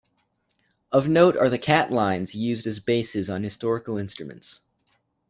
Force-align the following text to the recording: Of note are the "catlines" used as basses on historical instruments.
Of 0.91 1.07
note 1.07 1.37
are 1.37 1.47
the 1.47 1.59
"catlines" 1.59 2.33
used 2.33 2.65
as 2.65 2.79
basses 2.79 3.29
on 3.29 3.43
historical 3.43 3.99
instruments. 3.99 4.59